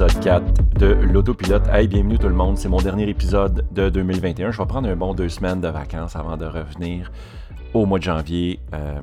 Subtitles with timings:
[0.00, 1.68] l'épisode 4 de l'autopilote.
[1.70, 4.50] Hey, bienvenue tout le monde, c'est mon dernier épisode de 2021.
[4.50, 7.12] Je vais prendre un bon deux semaines de vacances avant de revenir
[7.74, 8.60] au mois de janvier.
[8.72, 9.00] Euh,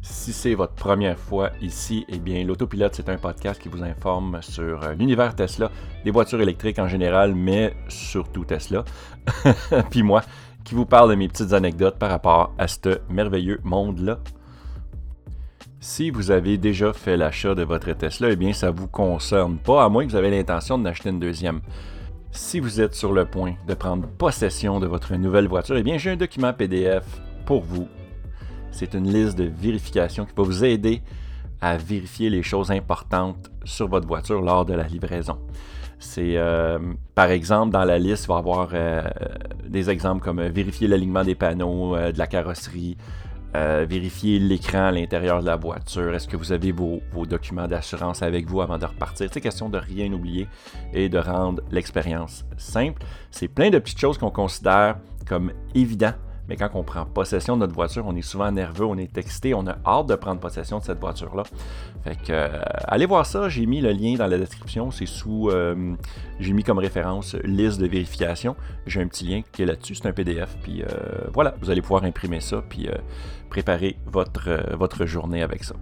[0.00, 4.40] si c'est votre première fois ici, eh bien, l'autopilote, c'est un podcast qui vous informe
[4.42, 5.72] sur euh, l'univers Tesla,
[6.04, 8.84] des voitures électriques en général, mais surtout Tesla.
[9.90, 10.22] Puis moi,
[10.62, 14.20] qui vous parle de mes petites anecdotes par rapport à ce merveilleux monde-là.
[15.82, 19.56] Si vous avez déjà fait l'achat de votre Tesla, eh bien ça ne vous concerne
[19.56, 21.62] pas, à moins que vous avez l'intention de n'acheter une deuxième.
[22.32, 25.96] Si vous êtes sur le point de prendre possession de votre nouvelle voiture, eh bien
[25.96, 27.06] j'ai un document PDF
[27.46, 27.88] pour vous.
[28.70, 31.00] C'est une liste de vérification qui va vous aider
[31.62, 35.38] à vérifier les choses importantes sur votre voiture lors de la livraison.
[35.98, 36.78] C'est, euh,
[37.14, 39.02] par exemple, dans la liste, il va y avoir euh,
[39.66, 42.98] des exemples comme euh, vérifier l'alignement des panneaux, de la carrosserie,
[43.56, 46.14] euh, vérifier l'écran à l'intérieur de la voiture.
[46.14, 49.28] Est-ce que vous avez vos, documents d'assurance avec vous avant de repartir?
[49.32, 50.46] C'est question de rien oublier
[50.92, 53.02] et de rendre l'expérience simple.
[53.30, 56.16] C'est plein de petites choses qu'on considère comme évidentes
[56.50, 59.54] mais quand on prend possession de notre voiture, on est souvent nerveux, on est excité,
[59.54, 61.44] on a hâte de prendre possession de cette voiture-là.
[62.02, 65.48] Fait que, euh, allez voir ça, j'ai mis le lien dans la description, c'est sous,
[65.48, 65.94] euh,
[66.40, 68.56] j'ai mis comme référence liste de vérification.
[68.84, 70.86] J'ai un petit lien qui est là-dessus, c'est un PDF, puis euh,
[71.32, 72.88] voilà, vous allez pouvoir imprimer ça, puis
[73.48, 75.76] préparer votre, votre journée avec ça.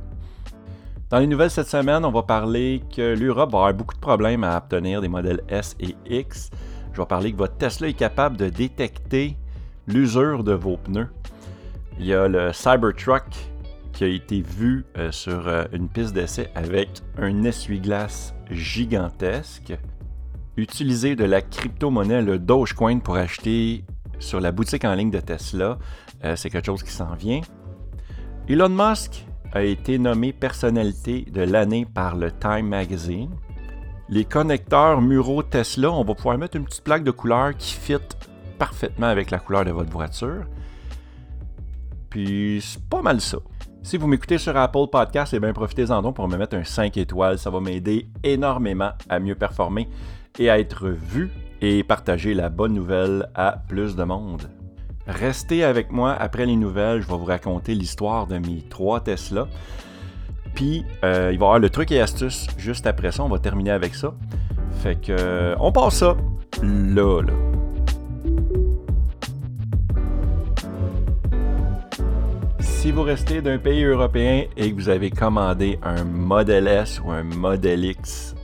[1.09, 4.45] Dans les nouvelles cette semaine, on va parler que l'Europe va avoir beaucoup de problèmes
[4.45, 6.51] à obtenir des modèles S et X.
[6.93, 9.39] Je vais parler que votre Tesla est capable de détecter
[9.89, 11.09] l'usure de vos pneus.
[11.99, 13.25] Il y a le Cybertruck
[13.93, 19.77] qui a été vu euh, sur euh, une piste d'essai avec un essuie-glace gigantesque.
[20.57, 23.85] Utiliser de la crypto-monnaie, le Dogecoin, pour acheter
[24.21, 25.79] sur la boutique en ligne de Tesla,
[26.25, 27.41] euh, c'est quelque chose qui s'en vient.
[28.49, 33.31] Elon Musk a été nommé personnalité de l'année par le Time Magazine.
[34.09, 37.97] Les connecteurs muraux Tesla, on va pouvoir mettre une petite plaque de couleur qui fit
[38.59, 40.45] parfaitement avec la couleur de votre voiture.
[42.11, 43.39] Puis c'est pas mal ça.
[43.83, 46.97] Si vous m'écoutez sur Apple Podcast, eh bien profitez-en donc pour me mettre un 5
[46.97, 47.39] étoiles.
[47.39, 49.89] Ça va m'aider énormément à mieux performer
[50.39, 54.51] et à être vu et partager la bonne nouvelle à plus de monde.
[55.07, 59.47] Restez avec moi après les nouvelles, je vais vous raconter l'histoire de mes trois Tesla.
[60.55, 63.39] Puis euh, il va y avoir le truc et astuce juste après ça, on va
[63.39, 64.13] terminer avec ça.
[64.83, 66.17] Fait que euh, on passe ça
[66.63, 67.33] là là.
[72.89, 77.11] Si vous restez d'un pays européen et que vous avez commandé un Model S ou
[77.11, 78.35] un Model X,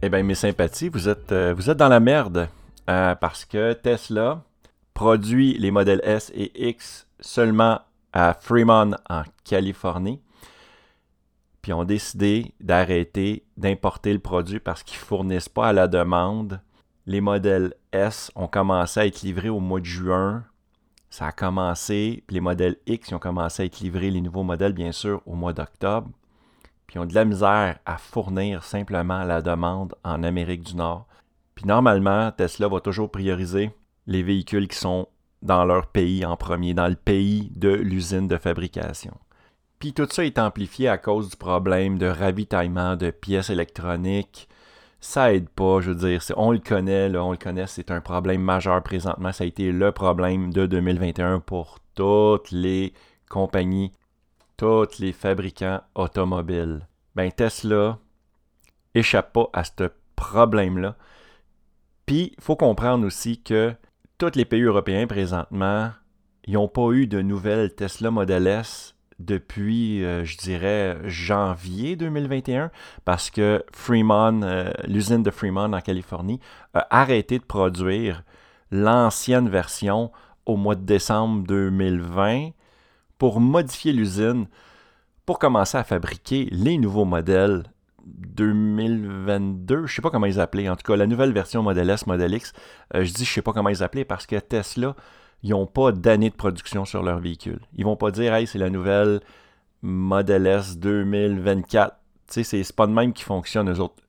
[0.00, 2.48] eh bien, mes sympathies, vous êtes, euh, vous êtes dans la merde.
[2.88, 4.42] Euh, parce que Tesla
[4.94, 7.80] produit les modèles S et X seulement
[8.14, 10.22] à Fremont, en Californie.
[11.60, 16.62] Puis ont décidé d'arrêter d'importer le produit parce qu'ils ne fournissent pas à la demande.
[17.04, 20.42] Les modèles S ont commencé à être livrés au mois de juin
[21.16, 24.74] ça a commencé, puis les modèles X ont commencé à être livrés, les nouveaux modèles,
[24.74, 26.10] bien sûr, au mois d'octobre.
[26.86, 31.06] Puis ils ont de la misère à fournir simplement la demande en Amérique du Nord.
[31.54, 33.70] Puis normalement, Tesla va toujours prioriser
[34.06, 35.08] les véhicules qui sont
[35.40, 39.14] dans leur pays en premier, dans le pays de l'usine de fabrication.
[39.78, 44.50] Puis tout ça est amplifié à cause du problème de ravitaillement de pièces électroniques,
[45.06, 48.42] ça aide pas, je veux dire, on le connaît, on le connaît, c'est un problème
[48.42, 49.32] majeur présentement.
[49.32, 52.92] Ça a été le problème de 2021 pour toutes les
[53.30, 53.92] compagnies,
[54.56, 56.88] tous les fabricants automobiles.
[57.14, 57.98] Ben Tesla
[58.94, 60.96] échappe pas à ce problème-là.
[62.04, 63.74] Puis, il faut comprendre aussi que
[64.18, 65.92] tous les pays européens présentement,
[66.44, 72.70] ils n'ont pas eu de nouvelles Tesla Model S depuis, euh, je dirais, janvier 2021,
[73.04, 76.40] parce que Fremont, euh, l'usine de Fremont en Californie,
[76.74, 78.22] a arrêté de produire
[78.70, 80.12] l'ancienne version
[80.44, 82.50] au mois de décembre 2020
[83.18, 84.46] pour modifier l'usine
[85.24, 87.64] pour commencer à fabriquer les nouveaux modèles
[88.06, 92.06] 2022, je sais pas comment ils appelaient, en tout cas la nouvelle version Model S,
[92.06, 92.52] Model X,
[92.94, 94.94] euh, je dis je sais pas comment ils appelaient parce que Tesla
[95.42, 97.60] ils n'ont pas d'année de production sur leur véhicule.
[97.76, 99.20] Ils vont pas dire, hey, c'est la nouvelle
[99.82, 101.96] Model S 2024.
[102.28, 104.02] Tu sais, c'est pas de même qui fonctionne, eux autres.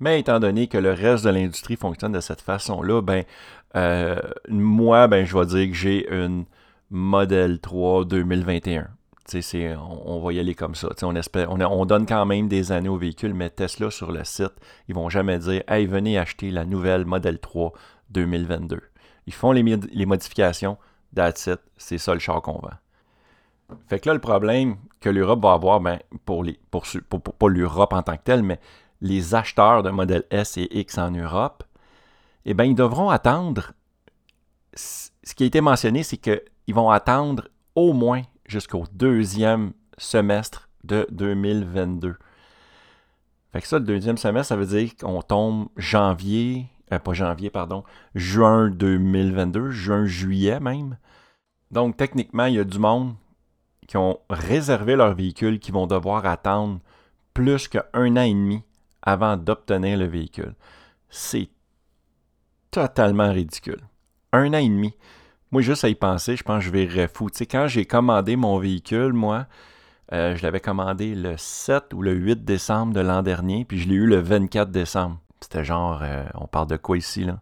[0.00, 3.24] Mais étant donné que le reste de l'industrie fonctionne de cette façon-là, ben,
[3.76, 6.44] euh, moi, ben, je vais dire que j'ai une
[6.90, 8.88] Model 3 2021.
[9.24, 10.88] C'est, on, va y aller comme ça.
[11.02, 14.22] On, espère, on, on, donne quand même des années au véhicule, mais Tesla sur le
[14.22, 14.52] site,
[14.88, 17.72] ils vont jamais dire Hey, venez acheter la nouvelle Model 3
[18.10, 18.80] 2022.
[19.26, 20.78] Ils font les, modifications,
[21.14, 22.70] that's c'est ça le char qu'on vend.
[23.88, 26.84] Fait que là, le problème que l'Europe va avoir, ben, pour les, pour,
[27.20, 28.60] pas l'Europe en tant que telle, mais
[29.00, 31.64] les acheteurs de modèle S et X en Europe,
[32.44, 33.72] eh bien, ils devront attendre.
[34.74, 41.06] Ce qui a été mentionné, c'est qu'ils vont attendre au moins jusqu'au deuxième semestre de
[41.10, 42.16] 2022.
[43.52, 47.50] Fait que ça, le deuxième semestre, ça veut dire qu'on tombe janvier, euh, pas janvier,
[47.50, 47.84] pardon,
[48.14, 50.98] juin 2022, juin-juillet même.
[51.70, 53.14] Donc, techniquement, il y a du monde
[53.86, 56.80] qui ont réservé leur véhicule qui vont devoir attendre
[57.34, 58.62] plus qu'un an et demi
[59.02, 60.54] avant d'obtenir le véhicule.
[61.08, 61.48] C'est
[62.70, 63.80] totalement ridicule.
[64.32, 64.94] Un an et demi.
[65.52, 67.30] Moi, juste à y penser, je pense que je vais fou.
[67.30, 69.46] Tu sais, quand j'ai commandé mon véhicule, moi,
[70.12, 73.88] euh, je l'avais commandé le 7 ou le 8 décembre de l'an dernier, puis je
[73.88, 75.18] l'ai eu le 24 décembre.
[75.40, 77.40] C'était genre, euh, on parle de quoi ici, là?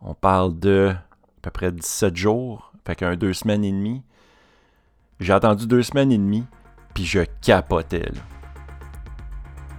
[0.00, 4.02] On parle de à peu près 17 jours, fait qu'un deux semaines et demie.
[5.20, 6.46] J'ai attendu deux semaines et demie,
[6.94, 8.10] puis je capotais.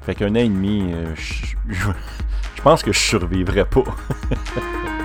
[0.02, 1.92] Fait qu'un an et demi, euh, je, je
[2.64, 3.84] pense que je survivrais pas.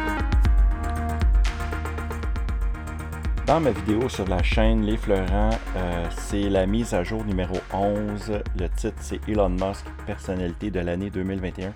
[3.46, 7.54] Dans ma vidéo sur la chaîne Les Fleurants, euh, c'est la mise à jour numéro
[7.74, 8.40] 11.
[8.58, 11.74] Le titre, c'est Elon Musk, personnalité de l'année 2021.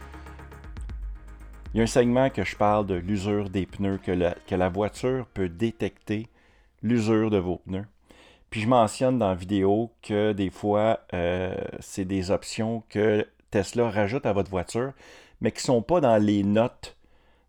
[1.74, 4.54] Il y a un segment que je parle de l'usure des pneus, que la, que
[4.54, 6.28] la voiture peut détecter
[6.82, 7.84] l'usure de vos pneus.
[8.48, 13.90] Puis je mentionne dans la vidéo que des fois, euh, c'est des options que Tesla
[13.90, 14.94] rajoute à votre voiture,
[15.42, 16.96] mais qui ne sont pas dans les notes,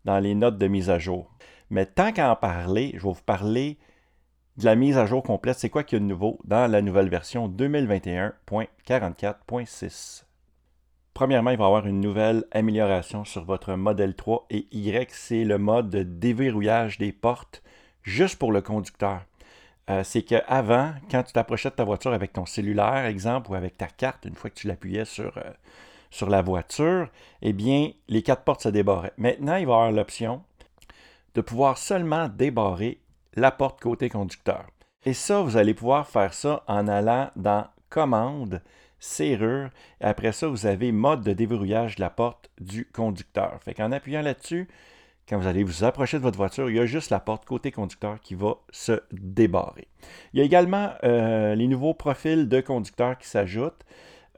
[0.04, 1.32] dans les notes de mise à jour.
[1.70, 3.78] Mais tant qu'à en parler, je vais vous parler
[4.58, 5.58] de la mise à jour complète.
[5.58, 10.26] C'est quoi qu'il y a de nouveau dans la nouvelle version 2021.44.6?
[11.20, 15.44] Premièrement, il va y avoir une nouvelle amélioration sur votre modèle 3 et Y, c'est
[15.44, 17.62] le mode de déverrouillage des portes
[18.04, 19.24] juste pour le conducteur.
[19.90, 23.76] Euh, c'est qu'avant, quand tu t'approchais de ta voiture avec ton cellulaire, exemple, ou avec
[23.76, 25.52] ta carte, une fois que tu l'appuyais sur, euh,
[26.10, 27.10] sur la voiture,
[27.42, 29.12] eh bien, les quatre portes se débarraient.
[29.18, 30.42] Maintenant, il va y avoir l'option
[31.36, 33.02] de pouvoir seulement débarrer
[33.36, 34.68] la porte côté conducteur.
[35.04, 38.62] Et ça, vous allez pouvoir faire ça en allant dans Commande,
[39.00, 39.70] Serrure,
[40.02, 43.60] après ça, vous avez mode de déverrouillage de la porte du conducteur.
[43.64, 44.68] Fait qu'en appuyant là-dessus,
[45.30, 47.72] quand vous allez vous approcher de votre voiture, il y a juste la porte côté
[47.72, 49.88] conducteur qui va se débarrer.
[50.34, 53.86] Il y a également euh, les nouveaux profils de conducteurs qui s'ajoutent.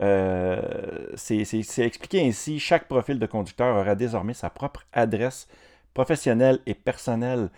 [0.02, 1.42] Euh, c'est
[1.80, 5.48] expliqué ainsi, chaque profil de conducteur aura désormais sa propre adresse
[5.94, 7.50] professionnelle et personnelle.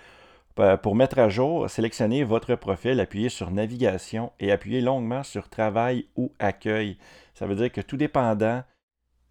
[0.55, 6.07] Pour mettre à jour, sélectionnez votre profil, appuyez sur Navigation et appuyez longuement sur Travail
[6.15, 6.97] ou Accueil.
[7.33, 8.63] Ça veut dire que tout dépendant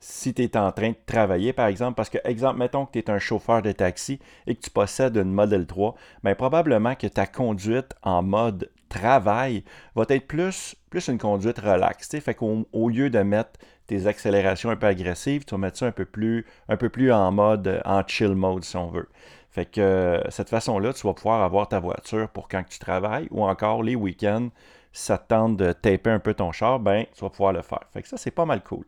[0.01, 2.99] si tu es en train de travailler, par exemple, parce que, exemple, mettons que tu
[2.99, 7.07] es un chauffeur de taxi et que tu possèdes une Model 3, bien, probablement que
[7.07, 9.63] ta conduite en mode travail
[9.95, 12.09] va être plus, plus une conduite relaxe.
[12.19, 15.87] Fait qu'au au lieu de mettre tes accélérations un peu agressives, tu vas mettre ça
[15.87, 19.09] un peu plus, un peu plus en mode, en chill mode, si on veut.
[19.53, 23.29] Fait que euh, cette façon-là, tu vas pouvoir avoir ta voiture pour quand tu travailles
[23.31, 24.49] ou encore les week-ends,
[24.93, 27.63] si ça te tente de taper un peu ton char, ben, tu vas pouvoir le
[27.63, 27.85] faire.
[27.93, 28.85] Fait que ça, c'est pas mal cool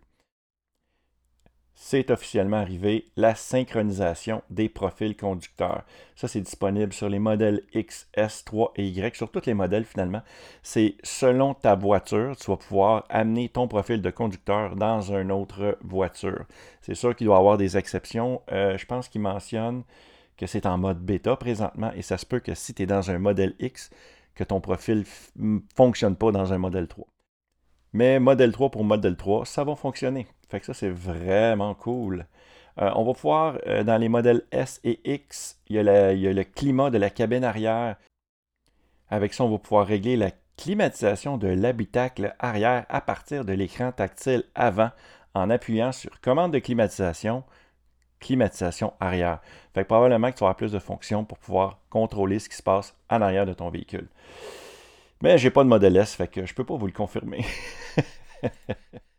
[1.74, 5.82] c'est officiellement arrivé, la synchronisation des profils conducteurs.
[6.14, 9.84] Ça, c'est disponible sur les modèles X, S, 3 et Y, sur tous les modèles
[9.84, 10.22] finalement.
[10.62, 15.76] C'est selon ta voiture, tu vas pouvoir amener ton profil de conducteur dans une autre
[15.82, 16.44] voiture.
[16.80, 18.40] C'est sûr qu'il doit y avoir des exceptions.
[18.52, 19.82] Euh, je pense qu'il mentionne
[20.36, 23.10] que c'est en mode bêta présentement et ça se peut que si tu es dans
[23.10, 23.90] un modèle X,
[24.34, 25.04] que ton profil
[25.36, 27.06] ne fonctionne pas dans un modèle 3.
[27.92, 30.26] Mais modèle 3 pour modèle 3, ça va fonctionner.
[30.48, 32.26] Fait que ça, c'est vraiment cool.
[32.80, 36.42] Euh, on va pouvoir, euh, dans les modèles S et X, il y, a le
[36.42, 37.96] climat de la cabine arrière.
[39.08, 43.92] Avec ça, on va pouvoir régler la climatisation de l'habitacle arrière à partir de l'écran
[43.92, 44.90] tactile avant
[45.34, 47.44] en appuyant sur commande de climatisation,
[48.24, 49.40] climatisation arrière.
[49.74, 52.62] Fait que probablement que tu auras plus de fonctions pour pouvoir contrôler ce qui se
[52.62, 54.08] passe en arrière de ton véhicule.
[55.22, 57.44] Mais j'ai pas de modèle S, fait que je peux pas vous le confirmer.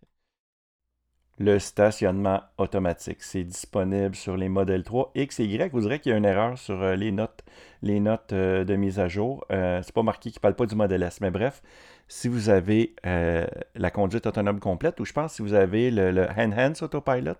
[1.38, 3.22] le stationnement automatique.
[3.22, 5.72] C'est disponible sur les modèles 3 X et Y.
[5.74, 7.44] Vous direz qu'il y a une erreur sur euh, les notes,
[7.82, 9.46] les notes euh, de mise à jour.
[9.52, 11.20] Euh, c'est pas marqué qu'il ne parle pas du modèle S.
[11.20, 11.62] Mais bref,
[12.08, 16.28] si vous avez la conduite autonome complète, ou je pense si vous avez le, le
[16.38, 17.34] Enhance Autopilot,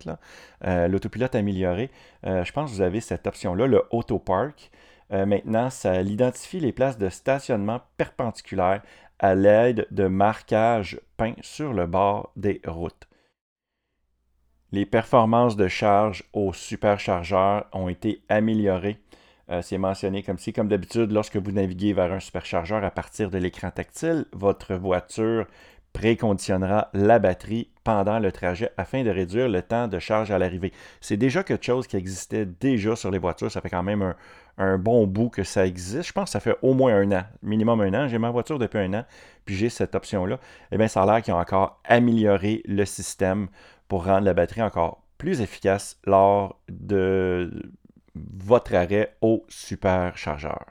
[0.64, 1.88] l'autopilote amélioré,
[2.24, 4.72] je pense que vous avez cette option-là, le Auto Park.
[5.10, 8.82] maintenant, ça identifie les places de stationnement perpendiculaires
[9.20, 13.06] à l'aide de marquages peints sur le bord des routes.
[14.76, 18.98] Les performances de charge au superchargeur ont été améliorées.
[19.50, 23.30] Euh, c'est mentionné comme si, comme d'habitude, lorsque vous naviguez vers un superchargeur à partir
[23.30, 25.46] de l'écran tactile, votre voiture
[25.94, 30.74] préconditionnera la batterie pendant le trajet afin de réduire le temps de charge à l'arrivée.
[31.00, 33.50] C'est déjà quelque chose qui existait déjà sur les voitures.
[33.50, 34.14] Ça fait quand même
[34.58, 36.06] un, bon bout que ça existe.
[36.06, 38.08] Je pense que ça fait au moins un an, minimum un an.
[38.08, 39.04] J'ai ma voiture depuis un an,
[39.46, 40.38] puis j'ai cette option-là.
[40.70, 43.48] Eh bien, ça a l'air qu'ils ont encore amélioré le système
[43.88, 47.70] pour rendre la batterie encore plus efficace lors de
[48.14, 50.64] votre arrêt au superchargeur.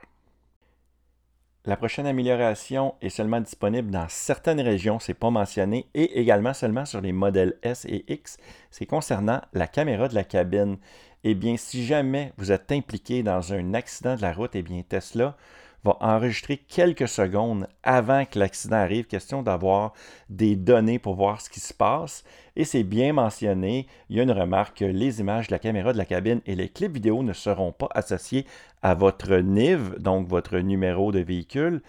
[1.67, 6.85] La prochaine amélioration est seulement disponible dans certaines régions, c'est pas mentionné, et également seulement
[6.85, 8.37] sur les modèles S et X.
[8.69, 10.77] C'est concernant la caméra de la cabine.
[11.23, 14.83] Eh bien, si jamais vous êtes impliqué dans un accident de la route, eh bien
[14.87, 15.35] Tesla
[15.85, 19.93] va enregistrer quelques secondes avant que l'accident arrive, question d'avoir
[20.29, 22.23] des données pour voir ce qui se passe.
[22.55, 25.97] Et c'est bien mentionné, il y a une remarque, les images de la caméra de
[25.97, 28.45] la cabine et les clips vidéo ne seront pas associés
[28.81, 31.81] à votre NIV, donc votre numéro de véhicule,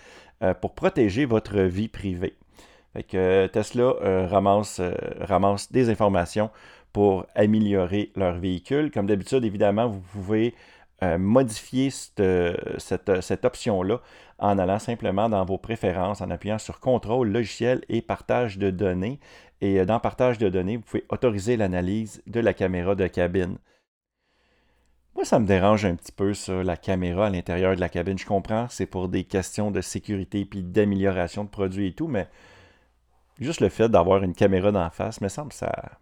[0.43, 2.35] euh, pour protéger votre vie privée.
[3.15, 4.81] Euh, Tesla euh, ramasse,
[5.21, 6.51] ramasse des informations
[6.93, 8.91] pour améliorer leur véhicule.
[8.91, 10.55] Comme d'habitude, évidemment, vous pouvez
[11.03, 14.01] euh, modifier cette, option-là
[14.39, 19.21] en allant simplement dans vos préférences, en appuyant sur Contrôle, Logiciel et Partage de données.
[19.61, 23.59] Et euh, dans Partage de données, vous pouvez autoriser l'analyse de la caméra de cabine.
[25.15, 28.19] Moi, ça me dérange un petit peu, ça, la caméra à l'intérieur de la cabine.
[28.19, 32.27] Je comprends, c'est pour des questions de sécurité puis d'amélioration de produits et tout, mais
[33.39, 35.99] juste le fait d'avoir une caméra d'en face, me semble ça,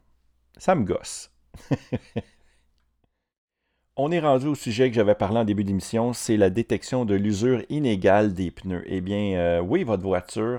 [0.57, 1.33] ça me gosse.
[3.97, 7.15] On est rendu au sujet que j'avais parlé en début d'émission, c'est la détection de
[7.15, 8.83] l'usure inégale des pneus.
[8.87, 10.59] Eh bien, euh, oui, votre voiture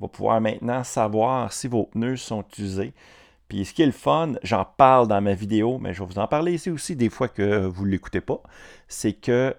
[0.00, 2.92] va pouvoir maintenant savoir si vos pneus sont usés.
[3.48, 6.18] Puis ce qui est le fun, j'en parle dans ma vidéo, mais je vais vous
[6.18, 8.42] en parler ici aussi des fois que vous ne l'écoutez pas,
[8.86, 9.56] c'est que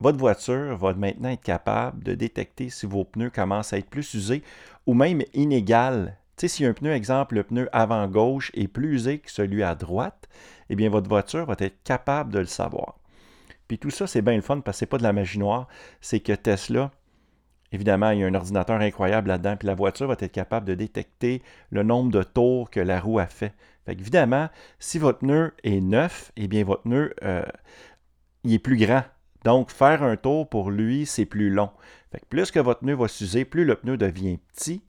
[0.00, 4.14] votre voiture va maintenant être capable de détecter si vos pneus commencent à être plus
[4.14, 4.42] usés
[4.86, 6.16] ou même inégales.
[6.38, 9.62] Tu sais, si un pneu, exemple, le pneu avant gauche est plus usé que celui
[9.62, 10.28] à droite,
[10.70, 12.98] eh bien, votre voiture va être capable de le savoir.
[13.68, 15.38] Puis tout ça, c'est bien le fun parce que ce n'est pas de la magie
[15.38, 15.68] noire.
[16.00, 16.90] C'est que Tesla,
[17.70, 20.74] évidemment, il y a un ordinateur incroyable là-dedans, puis la voiture va être capable de
[20.74, 23.54] détecter le nombre de tours que la roue a fait.
[23.84, 24.48] Fait évidemment,
[24.78, 27.44] si votre pneu est neuf, eh bien, votre pneu, euh,
[28.44, 29.04] il est plus grand.
[29.44, 31.70] Donc, faire un tour pour lui, c'est plus long.
[32.10, 34.82] Fait plus que votre pneu va s'user, plus le pneu devient petit.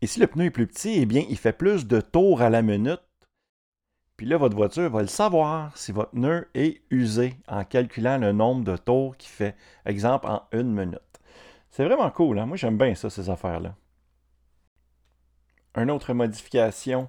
[0.00, 2.50] Et si le pneu est plus petit, eh bien, il fait plus de tours à
[2.50, 3.02] la minute
[4.16, 8.32] puis là, votre voiture va le savoir si votre pneu est usé en calculant le
[8.32, 9.56] nombre de tours qu'il fait.
[9.86, 11.00] Exemple, en une minute.
[11.70, 12.38] C'est vraiment cool.
[12.38, 12.46] Hein?
[12.46, 13.74] Moi, j'aime bien ça, ces affaires-là.
[15.74, 17.08] Une autre modification,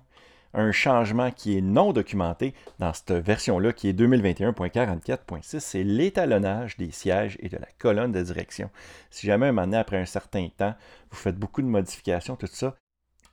[0.53, 6.91] un changement qui est non documenté dans cette version-là, qui est 2021.44.6, c'est l'étalonnage des
[6.91, 8.69] sièges et de la colonne de direction.
[9.09, 10.75] Si jamais un moment après un certain temps,
[11.11, 12.75] vous faites beaucoup de modifications, tout ça,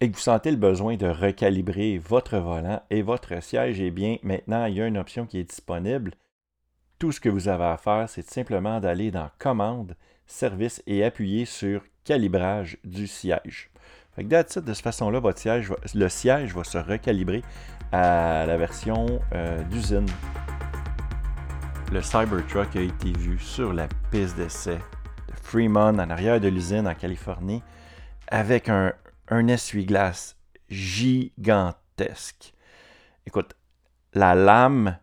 [0.01, 4.17] et que vous sentez le besoin de recalibrer votre volant et votre siège, eh bien,
[4.23, 6.13] maintenant, il y a une option qui est disponible.
[6.99, 11.45] Tout ce que vous avez à faire, c'est simplement d'aller dans Commande, Service et appuyer
[11.45, 13.71] sur Calibrage du siège.
[14.15, 17.43] Fait que de cette façon-là, votre siège, le siège va se recalibrer
[17.93, 20.07] à la version euh, d'usine.
[21.93, 26.87] Le Cybertruck a été vu sur la piste d'essai de Fremont, en arrière de l'usine
[26.87, 27.63] en Californie,
[28.29, 28.93] avec un,
[29.31, 30.37] un essuie-glace
[30.69, 32.53] gigantesque.
[33.27, 33.57] Écoute,
[34.13, 34.99] la lame,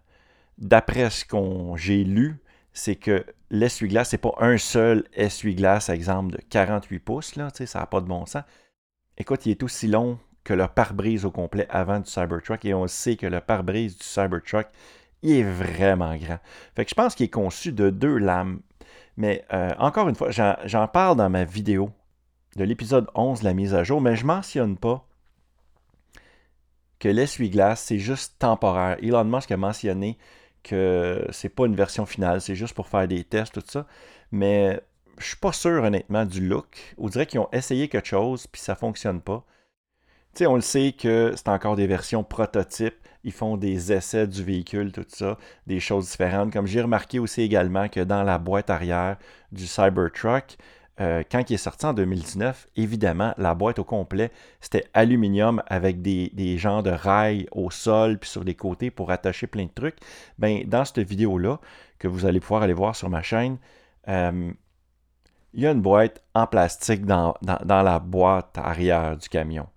[0.57, 2.37] d'après ce qu'on j'ai lu,
[2.73, 8.01] c'est que l'essuie-glace, c'est pas un seul essuie-glace, exemple de 48 pouces, ça n'a pas
[8.01, 8.43] de bon sens.
[9.17, 12.87] Écoute, il est aussi long que le pare-brise au complet avant du Cybertruck, et on
[12.87, 14.67] sait que le pare-brise du Cybertruck,
[15.23, 16.39] il est vraiment grand.
[16.75, 18.61] Fait que je pense qu'il est conçu de deux lames.
[19.17, 21.91] Mais euh, encore une fois, j'en parle dans ma vidéo
[22.57, 25.07] de l'épisode 11 la mise à jour, mais je ne mentionne pas
[26.99, 28.97] que l'essuie-glace, c'est juste temporaire.
[29.01, 30.17] Elon Musk a mentionné
[30.63, 33.85] que c'est pas une version finale, c'est juste pour faire des tests, tout ça.
[34.31, 34.81] Mais
[35.19, 36.95] je suis pas sûr, honnêtement, du look.
[36.97, 39.45] On dirait qu'ils ont essayé quelque chose, puis ça fonctionne pas.
[40.33, 42.97] Tu sais, on le sait que c'est encore des versions prototypes.
[43.23, 45.37] Ils font des essais du véhicule, tout ça,
[45.67, 46.51] des choses différentes.
[46.51, 49.17] Comme j'ai remarqué aussi également que dans la boîte arrière
[49.51, 50.57] du Cybertruck,
[50.99, 56.01] euh, quand il est sorti en 2019, évidemment, la boîte au complet, c'était aluminium avec
[56.01, 59.71] des, des, genres de rails au sol puis sur les côtés pour attacher plein de
[59.73, 59.97] trucs.
[60.39, 61.59] Ben, dans cette vidéo-là,
[61.99, 63.57] que vous allez pouvoir aller voir sur ma chaîne,
[64.07, 64.51] euh,
[65.53, 69.67] il y a une boîte en plastique dans, la boîte arrière du camion.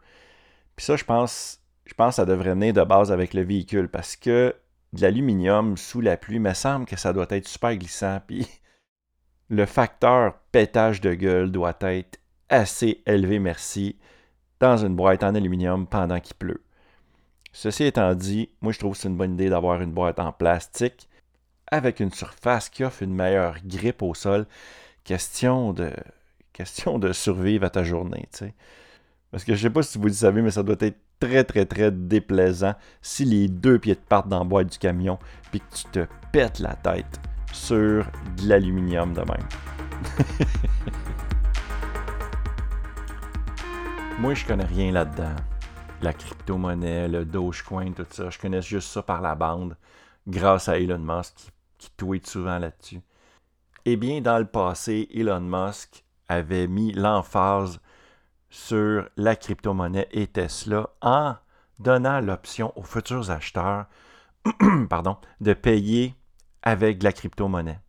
[0.76, 3.88] Puis ça, je pense, je pense que ça devrait venir de base avec le véhicule
[3.88, 4.54] parce que
[4.92, 8.20] de l'aluminium sous la pluie, me semble que ça doit être super glissant.
[8.26, 8.46] Puis
[9.50, 13.96] le facteur pétage de gueule doit être assez élevé, merci.
[14.60, 16.62] dans une boîte en aluminium pendant qu'il pleut.
[17.52, 20.32] Ceci étant dit, moi je trouve que c'est une bonne idée d'avoir une boîte en
[20.32, 21.08] plastique
[21.66, 24.46] avec une surface qui offre une meilleure grippe au sol.
[25.02, 25.90] Question de,
[26.52, 28.28] question de survivre à ta journée.
[28.32, 28.54] sais.
[29.30, 31.64] Parce que je sais pas si vous le savez, mais ça doit être très très
[31.64, 35.18] très déplaisant si les deux pieds te partent dans la boîte du camion
[35.50, 38.04] puis que tu te pètes la tête sur
[38.36, 39.48] de l'aluminium de même.
[44.18, 45.36] Moi, je connais rien là-dedans.
[46.02, 48.30] La crypto-monnaie, le Dogecoin, tout ça.
[48.30, 49.76] Je connais juste ça par la bande,
[50.26, 53.00] grâce à Elon Musk qui, qui tweet souvent là-dessus.
[53.84, 57.80] Eh bien, dans le passé, Elon Musk avait mis l'emphase
[58.50, 61.36] sur la crypto-monnaie et Tesla en
[61.78, 63.86] donnant l'option aux futurs acheteurs
[64.88, 66.14] pardon, de payer
[66.62, 67.80] avec de la crypto-monnaie.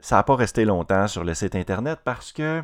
[0.00, 2.62] Ça n'a pas resté longtemps sur le site Internet parce que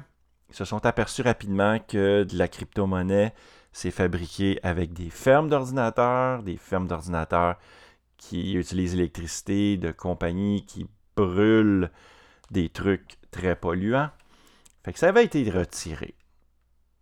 [0.50, 3.34] se sont aperçus rapidement que de la crypto-monnaie,
[3.72, 7.56] c'est fabriqué avec des fermes d'ordinateurs, des fermes d'ordinateurs
[8.18, 11.90] qui utilisent l'électricité de compagnies qui brûlent
[12.50, 14.10] des trucs très polluants.
[14.84, 16.14] Fait que ça avait été retiré.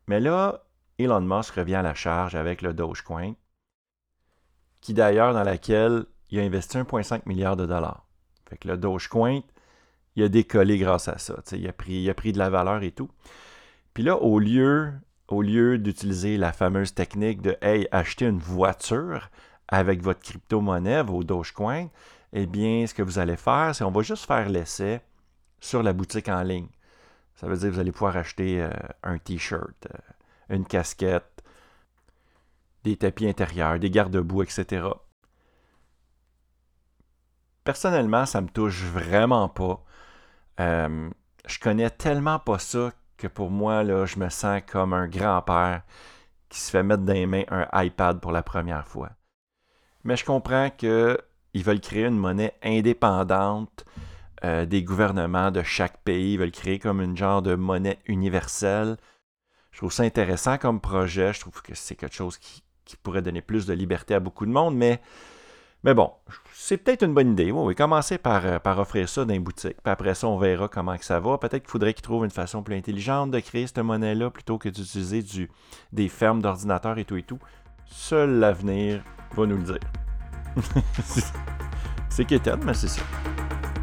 [0.07, 0.65] Mais là,
[0.99, 3.35] Elon Musk revient à la charge avec le Dogecoin,
[4.81, 8.07] qui d'ailleurs dans laquelle il a investi 1,5 milliard de dollars.
[8.49, 9.41] Fait que le Dogecoin,
[10.17, 11.35] il a décollé grâce à ça.
[11.53, 13.11] Il a, pris, il a pris de la valeur et tout.
[13.95, 14.93] Puis là, au lieu,
[15.29, 19.31] au lieu d'utiliser la fameuse technique de Hey, acheter une voiture
[19.69, 21.89] avec votre crypto-monnaie, vos Dogecoin,
[22.33, 25.01] eh bien, ce que vous allez faire, c'est on va juste faire l'essai
[25.61, 26.69] sur la boutique en ligne.
[27.35, 28.71] Ça veut dire que vous allez pouvoir acheter euh,
[29.03, 31.43] un t-shirt, euh, une casquette,
[32.85, 34.89] des tapis intérieurs, des garde-boue, etc.
[37.71, 39.81] Personnellement, ça me touche vraiment pas.
[40.59, 41.09] Euh,
[41.47, 45.83] je connais tellement pas ça que pour moi, là, je me sens comme un grand-père
[46.49, 49.11] qui se fait mettre dans les mains un iPad pour la première fois.
[50.03, 51.17] Mais je comprends qu'ils
[51.55, 53.85] veulent créer une monnaie indépendante
[54.43, 56.33] euh, des gouvernements de chaque pays.
[56.33, 58.97] Ils veulent créer comme une genre de monnaie universelle.
[59.71, 61.33] Je trouve ça intéressant comme projet.
[61.33, 64.45] Je trouve que c'est quelque chose qui, qui pourrait donner plus de liberté à beaucoup
[64.45, 65.01] de monde, mais
[65.83, 66.13] mais bon,
[66.53, 67.51] c'est peut-être une bonne idée.
[67.51, 69.81] Oui, commencer par, euh, par offrir ça dans les boutiques.
[69.83, 71.39] Puis après ça, on verra comment ça va.
[71.39, 74.69] Peut-être qu'il faudrait qu'ils trouvent une façon plus intelligente de créer cette monnaie-là plutôt que
[74.69, 75.51] d'utiliser du,
[75.93, 77.39] des fermes d'ordinateurs et tout et tout.
[77.87, 79.03] Seul l'avenir
[79.35, 79.81] va nous le dire.
[82.11, 83.03] c'est quétaine, mais c'est ça.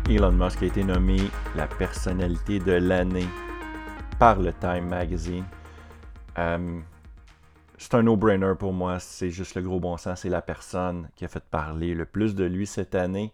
[0.10, 1.18] Elon Musk a été nommé
[1.56, 3.28] la personnalité de l'année
[4.20, 5.46] par le Time Magazine.
[6.38, 6.80] Euh,
[7.78, 9.00] c'est un no-brainer pour moi.
[9.00, 10.22] C'est juste le gros bon sens.
[10.22, 13.34] C'est la personne qui a fait parler le plus de lui cette année.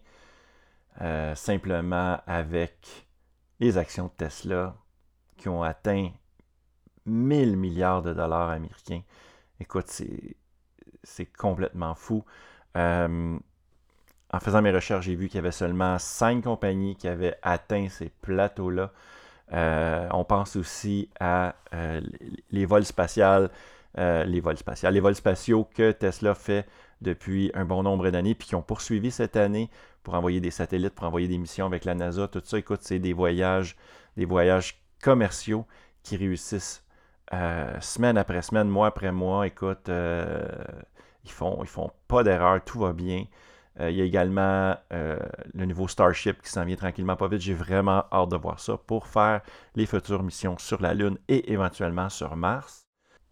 [1.00, 3.08] Euh, simplement avec
[3.58, 4.76] les actions de Tesla
[5.36, 6.10] qui ont atteint
[7.06, 9.02] 1000 milliards de dollars américains.
[9.60, 9.88] Écoute,
[11.02, 12.24] c'est complètement fou.
[12.76, 13.38] Euh,
[14.30, 17.88] en faisant mes recherches, j'ai vu qu'il y avait seulement 5 compagnies qui avaient atteint
[17.88, 18.92] ces plateaux-là.
[19.52, 21.54] Euh, on pense aussi à
[22.50, 23.50] les vols spatials
[23.98, 24.90] euh, les vols spatiaux.
[24.90, 26.66] Les vols spatiaux que Tesla fait
[27.00, 29.70] depuis un bon nombre d'années, puis qui ont poursuivi cette année
[30.02, 32.26] pour envoyer des satellites, pour envoyer des missions avec la NASA.
[32.26, 33.76] Tout ça, écoute, c'est des voyages,
[34.16, 35.64] des voyages commerciaux
[36.02, 36.82] qui réussissent
[37.32, 39.46] euh, semaine après semaine, mois après mois.
[39.46, 40.44] Écoute, euh,
[41.24, 43.24] ils font, ils font pas d'erreur, tout va bien.
[43.80, 47.40] il y a également le nouveau Starship qui s'en vient tranquillement pas vite.
[47.40, 49.40] J'ai vraiment hâte de voir ça pour faire
[49.74, 52.83] les futures missions sur la Lune et éventuellement sur Mars.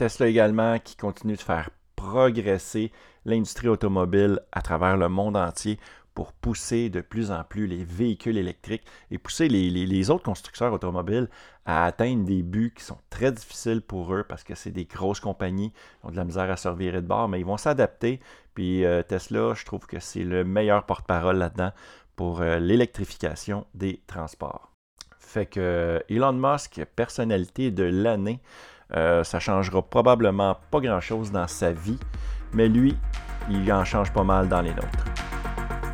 [0.02, 2.90] Tesla également qui continue de faire progresser
[3.24, 5.78] l'industrie automobile à travers le monde entier
[6.12, 11.28] pour pousser de plus en plus les véhicules électriques et pousser les, autres constructeurs automobiles
[11.66, 15.20] à atteindre des buts qui sont très difficiles pour eux parce que c'est des grosses
[15.20, 18.18] compagnies qui ont de la misère à se revirer de bord, mais ils vont s'adapter.
[18.54, 21.70] Puis euh, Tesla, je trouve que c'est le meilleur porte-parole là-dedans
[22.16, 24.72] pour euh, l'électrification des transports.
[25.20, 28.40] Fait que Elon Musk, personnalité de l'année,
[28.94, 31.98] euh, ça changera probablement pas grand-chose dans sa vie,
[32.52, 32.96] mais lui,
[33.50, 35.04] il en change pas mal dans les nôtres.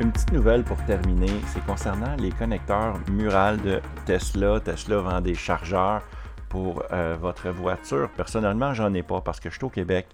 [0.01, 4.59] Une petite nouvelle pour terminer, c'est concernant les connecteurs murales de Tesla.
[4.61, 6.01] Tesla vend des chargeurs
[6.47, 8.09] pour euh, votre voiture.
[8.15, 10.07] Personnellement, j'en ai pas parce que je suis au Québec.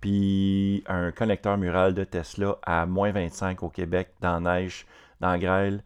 [0.00, 4.86] Puis un connecteur mural de Tesla à moins 25 au Québec, dans neige,
[5.20, 5.82] dans grêle,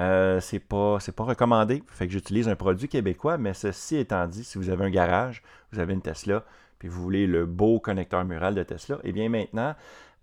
[0.00, 1.82] euh, c'est pas, pas recommandé.
[1.88, 5.42] Fait que j'utilise un produit québécois, mais ceci étant dit, si vous avez un garage,
[5.72, 6.44] vous avez une Tesla,
[6.78, 9.74] puis vous voulez le beau connecteur mural de Tesla, eh bien maintenant,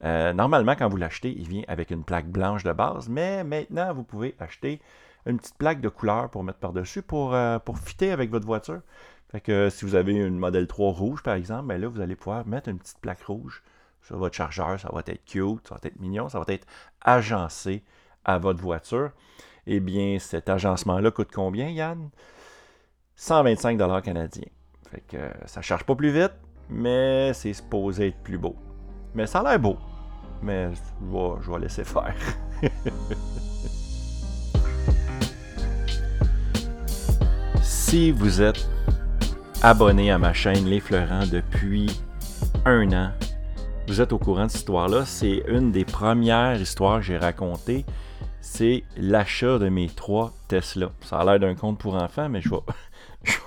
[0.04, 3.94] euh, normalement, quand vous l'achetez, il vient avec une plaque blanche de base, mais maintenant,
[3.94, 4.82] vous pouvez acheter
[5.26, 8.82] une petite plaque de couleur pour mettre par-dessus pour, euh, pour fitter avec votre voiture.
[9.32, 12.16] Fait que si vous avez une modèle 3 rouge, par exemple, ben là, vous allez
[12.16, 13.64] pouvoir mettre une petite plaque rouge
[14.02, 14.80] sur votre chargeur.
[14.80, 16.68] Ça va être cute, ça va être mignon, ça va être
[17.02, 17.84] agencé
[18.26, 19.12] à votre voiture.
[19.68, 22.10] Eh bien, cet agencement-là coûte combien, Yann?
[23.16, 24.50] 125 canadiens.
[24.90, 26.34] Fait que ça charge pas plus vite,
[26.70, 28.56] mais c'est supposé être plus beau.
[29.14, 29.78] Mais ça a l'air beau.
[30.42, 32.16] Mais je vais, je vais laisser faire.
[37.62, 38.68] si vous êtes
[39.62, 41.88] abonné à ma chaîne Les Fleurants depuis
[42.66, 43.12] un an,
[43.88, 45.06] vous êtes au courant de cette histoire-là.
[45.06, 47.86] C'est une des premières histoires que j'ai racontées.
[48.42, 50.92] C'est l'achat de mes trois Tesla.
[51.02, 52.58] Ça a l'air d'un compte pour enfants, mais je vais,
[53.24, 53.38] je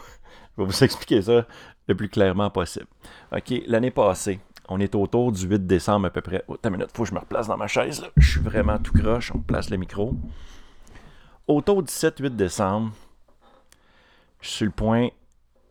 [0.56, 1.46] vous expliquer ça
[1.88, 2.86] le plus clairement possible.
[3.32, 6.44] OK, l'année passée, on est autour du 8 décembre à peu près.
[6.48, 8.04] Oh, une minute, faut que je me replace dans ma chaise.
[8.16, 9.32] Je suis vraiment tout croche.
[9.34, 10.14] On place le micro.
[11.48, 12.92] Autour du 7-8 décembre,
[14.40, 15.08] je suis sur le point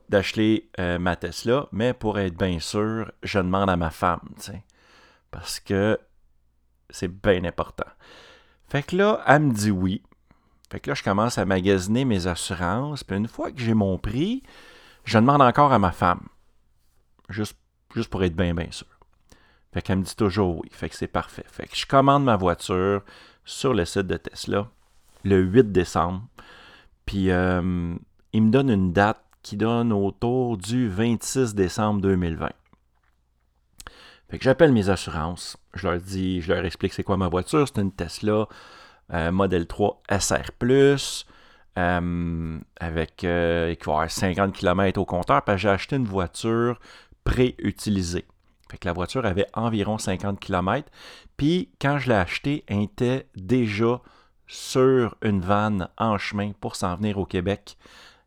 [0.10, 4.20] d'acheter euh, ma Tesla, mais pour être bien sûr, je demande à ma femme,
[5.32, 5.98] parce que
[6.90, 7.88] c'est bien important.
[8.67, 10.02] Fait que là, elle me dit oui.
[10.71, 13.97] Fait que là, je commence à magasiner mes assurances, puis une fois que j'ai mon
[13.97, 14.41] prix,
[15.06, 16.28] je demande encore à ma femme,
[17.30, 17.58] juste,
[17.93, 18.88] juste pour être bien, bien sûr.
[19.73, 20.69] Fait qu'elle me dit toujours oui.
[20.71, 21.45] Fait que c'est parfait.
[21.47, 23.02] Fait que je commande ma voiture
[23.43, 24.69] sur le site de Tesla
[25.23, 26.21] le 8 décembre.
[27.06, 27.95] Puis euh,
[28.34, 32.49] il me donne une date qui donne autour du 26 décembre 2020.
[34.34, 35.58] Fait que j'appelle mes assurances.
[35.76, 37.67] Je leur dis, je leur explique c'est quoi ma voiture.
[37.67, 38.48] C'est une Tesla
[39.13, 40.50] euh, Model 3 SR+,
[41.78, 43.76] euh, avec euh,
[44.08, 46.80] 50 km au compteur, parce que j'ai acheté une voiture
[47.24, 48.26] pré-utilisée.
[48.84, 50.89] La voiture avait environ 50 km.
[51.38, 54.02] Puis quand je l'ai achetée, elle était déjà
[54.48, 57.78] sur une vanne en chemin pour s'en venir au Québec.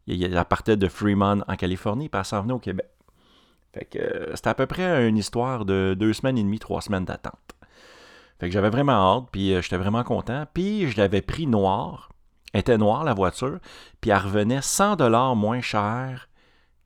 [0.07, 2.87] Elle partait de Fremont en Californie, puis elle s'en venait au Québec.
[3.77, 7.05] Fait euh, c'était à peu près une histoire de deux semaines et demie, trois semaines
[7.05, 7.55] d'attente.
[8.39, 10.47] Fait que j'avais vraiment hâte, puis j'étais vraiment content.
[10.55, 12.11] Puis je l'avais pris noir,
[12.55, 13.59] était noire la voiture,
[14.01, 16.29] puis elle revenait 100 dollars moins cher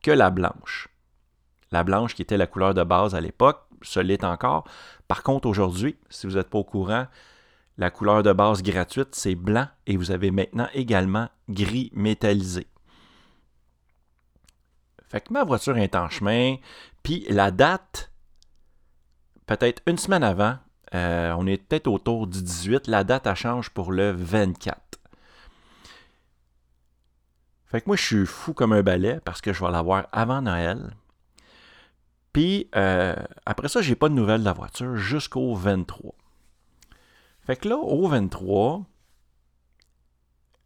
[0.03, 0.89] que la blanche.
[1.73, 4.65] La blanche qui était la couleur de base à l'époque, ce l'est encore.
[5.07, 7.07] Par contre, aujourd'hui, si vous n'êtes pas au courant,
[7.79, 12.67] la couleur de base gratuite, c'est blanc et vous avez maintenant également gris métallisé.
[15.11, 16.57] Fait que ma voiture est en chemin,
[17.03, 18.13] puis la date,
[19.47, 20.57] peut-être une semaine avant,
[20.95, 25.01] euh, on est peut-être autour du 18, la date, change pour le 24.
[27.67, 30.43] Fait que moi, je suis fou comme un balai parce que je vais l'avoir avant
[30.43, 30.97] Noël.
[32.33, 33.15] Puis euh,
[33.47, 36.15] après ça, j'ai pas de nouvelles de la voiture jusqu'au 23.
[37.47, 38.85] Fait que là, au 23,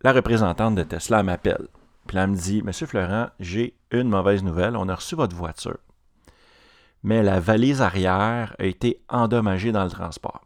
[0.03, 1.69] la représentante de Tesla m'appelle.
[2.07, 4.77] Puis elle me dit Monsieur Florent, j'ai une mauvaise nouvelle.
[4.77, 5.79] On a reçu votre voiture.
[7.03, 10.41] Mais la valise arrière a été endommagée dans le transport.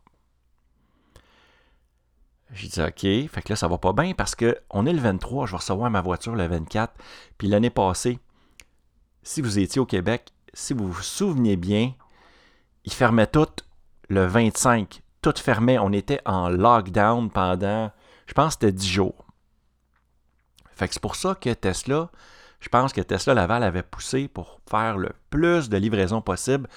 [2.53, 5.47] J'ai dit OK, fait que là, ça va pas bien parce qu'on est le 23,
[5.47, 6.95] je vais recevoir ma voiture le 24.
[7.37, 8.19] Puis l'année passée,
[9.23, 11.93] si vous étiez au Québec, si vous vous souvenez bien,
[12.85, 13.47] ils fermaient tout
[14.09, 15.03] le 25.
[15.21, 15.79] Tout fermait.
[15.79, 17.91] On était en lockdown pendant,
[18.27, 19.28] je pense c'était 10 jours.
[20.79, 22.09] Fait que c'est pour ça que Tesla,
[22.61, 26.69] je pense que Tesla Laval avait poussé pour faire le plus de livraisons possible.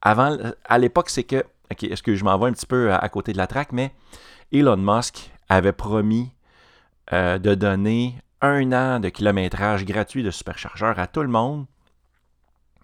[0.00, 3.08] Avant, à l'époque, c'est que, ok, est-ce que je m'en vais un petit peu à
[3.08, 3.92] côté de la traque, mais
[4.52, 6.32] Elon Musk avait promis
[7.12, 11.66] euh, de donner un an de kilométrage gratuit de superchargeur à tout le monde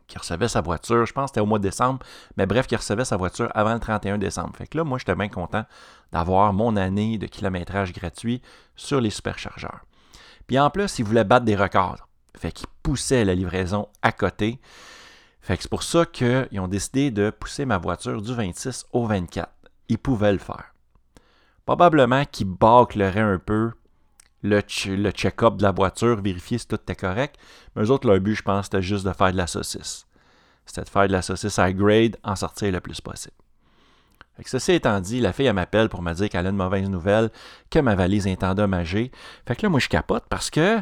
[0.08, 2.00] qui recevait sa voiture, je pense que c'était au mois de décembre,
[2.36, 4.54] mais bref, qui recevait sa voiture avant le 31 décembre.
[4.56, 5.64] Fait que là, moi, j'étais bien content
[6.12, 8.42] d'avoir mon année de kilométrage gratuit
[8.76, 9.80] sur les superchargeurs.
[10.46, 12.08] Puis en plus, il voulait battre des records.
[12.36, 14.60] Fait qu'il poussait la livraison à côté.
[15.40, 19.06] Fait que c'est pour ça qu'ils ont décidé de pousser ma voiture du 26 au
[19.06, 19.50] 24.
[19.88, 20.74] Ils pouvaient le faire.
[21.66, 23.72] Probablement qu'ils bâcleraient un peu
[24.42, 27.36] le, le check-up de la voiture, vérifier si tout était correct.
[27.74, 30.06] Mais eux autres, leur but, je pense, c'était juste de faire de la saucisse.
[30.66, 33.36] C'était de faire de la saucisse à grade, en sortir le plus possible.
[34.36, 36.88] Fait ceci étant dit, la fille, elle m'appelle pour me dire qu'elle a une mauvaise
[36.88, 37.30] nouvelle,
[37.70, 39.12] que ma valise est endommagée.
[39.46, 40.80] Fait que là, moi, je capote parce que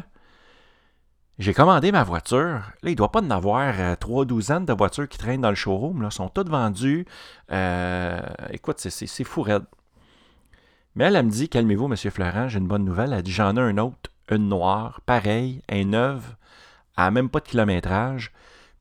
[1.39, 2.37] j'ai commandé ma voiture.
[2.37, 5.49] Là, il ne doit pas en avoir euh, trois douzaines de voitures qui traînent dans
[5.49, 6.01] le showroom.
[6.01, 7.05] Là, sont toutes vendues.
[7.51, 9.65] Euh, écoute, c'est fou raide.
[10.95, 11.95] Mais elle, elle me dit Calmez-vous, M.
[11.95, 13.13] Florent, j'ai une bonne nouvelle.
[13.13, 16.35] Elle dit J'en ai un autre, une noire, pareil, un neuve,
[16.95, 18.31] à même pas de kilométrage.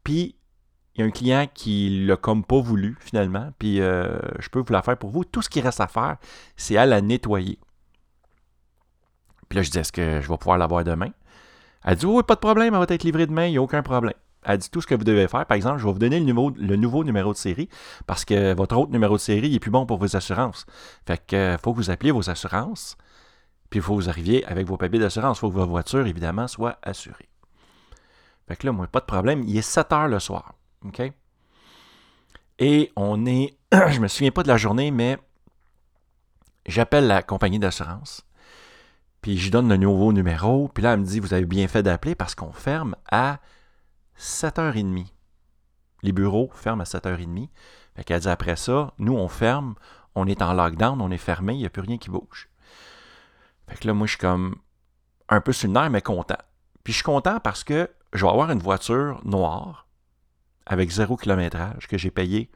[0.04, 0.36] Puis,
[0.94, 3.50] il y a un client qui l'a comme pas voulu, finalement.
[3.58, 5.24] Puis, euh, je peux vous la faire pour vous.
[5.24, 6.16] Tout ce qui reste à faire,
[6.56, 7.58] c'est à la nettoyer.
[9.48, 11.10] Puis là, je dis Est-ce que je vais pouvoir l'avoir demain?
[11.84, 13.82] Elle dit Oui, pas de problème, elle va être livrée demain, il n'y a aucun
[13.82, 14.14] problème.
[14.44, 15.46] Elle dit tout ce que vous devez faire.
[15.46, 17.68] Par exemple, je vais vous donner le nouveau, numéro de série
[18.06, 20.66] parce que votre autre numéro de série est plus bon pour vos assurances.
[21.06, 22.96] Fait que faut que vous appeliez vos assurances.
[23.70, 25.38] Puis il faut que vous arriviez avec vos papiers d'assurance.
[25.38, 27.28] Il faut que votre voiture, évidemment, soit assurée.
[28.48, 29.44] Fait que là, moi, pas de problème.
[29.46, 30.54] Il est 7 heures le soir.
[30.84, 31.12] OK?
[32.58, 33.56] Et on est.
[33.72, 35.18] je me souviens pas de la journée, mais
[36.66, 38.24] j'appelle la compagnie d'assurance.
[39.20, 40.68] Puis je donne le nouveau numéro.
[40.68, 43.40] Puis là, elle me dit Vous avez bien fait d'appeler parce qu'on ferme à
[44.18, 45.06] 7h30.
[46.02, 47.48] Les bureaux ferment à 7h30.
[47.94, 49.74] Fait qu'elle dit après ça, nous, on ferme,
[50.14, 52.48] on est en lockdown, on est fermé, il n'y a plus rien qui bouge.
[53.68, 54.56] Fait que là, moi, je suis comme
[55.28, 56.38] un peu sur le nerf, mais content.
[56.84, 59.86] Puis je suis content parce que je vais avoir une voiture noire
[60.66, 62.50] avec zéro kilométrage que j'ai payé.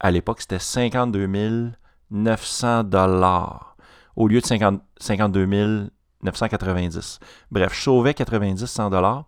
[0.00, 1.72] À l'époque, c'était 52
[2.10, 3.72] 900 dollars
[4.16, 5.90] au lieu de 50, 52
[6.22, 7.18] 990.
[7.50, 9.24] Bref, je sauvais 90 100 dollars.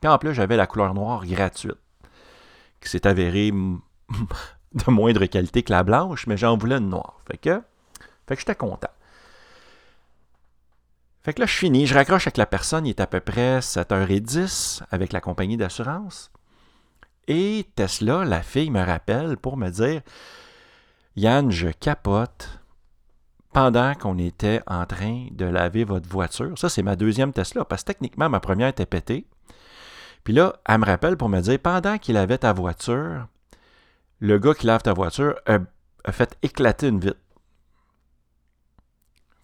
[0.00, 1.78] Puis en plus, j'avais la couleur noire gratuite,
[2.80, 3.50] qui s'est avérée
[4.72, 7.20] de moindre qualité que la blanche, mais j'en voulais une noire.
[7.30, 7.62] Fait que,
[8.26, 8.88] fait que j'étais content.
[11.22, 13.60] Fait que là, je finis, je raccroche avec la personne, il est à peu près
[13.60, 16.30] 7h10 avec la compagnie d'assurance.
[17.28, 20.02] Et Tesla, la fille, me rappelle pour me dire
[21.16, 22.60] Yann, je capote
[23.52, 26.58] pendant qu'on était en train de laver votre voiture.
[26.58, 29.26] Ça, c'est ma deuxième Tesla, parce que techniquement, ma première était pétée.
[30.24, 33.28] Puis là, elle me rappelle pour me dire pendant qu'il lavait ta voiture,
[34.18, 35.60] le gars qui lave ta voiture a,
[36.12, 37.20] fait éclater une vitre.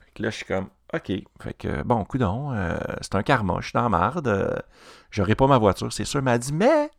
[0.00, 1.12] Fait que là, je suis comme OK.
[1.40, 4.26] Fait que, bon, coudon, euh, c'est un karma, je suis dans marde.
[4.26, 4.56] Euh,
[5.10, 6.20] j'aurai pas ma voiture, c'est sûr.
[6.22, 6.90] Mais elle dit, mais